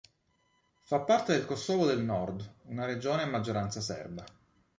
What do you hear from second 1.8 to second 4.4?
del nord, una regione a maggioranza serba.